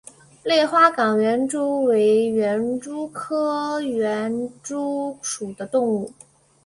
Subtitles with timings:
[0.41, 6.11] 类花岗园蛛为园蛛科园蛛属的动物。